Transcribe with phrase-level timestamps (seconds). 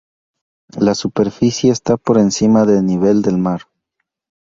[0.79, 3.65] La superficie está por encima de nivel del mar.